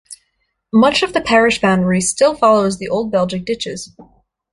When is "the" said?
1.13-1.21, 2.79-2.89